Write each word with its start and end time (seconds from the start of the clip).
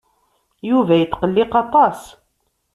Yuba 0.69 0.93
yetqelliq 0.97 1.53
aṭas. 1.63 1.99